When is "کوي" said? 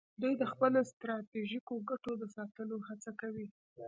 3.21-3.47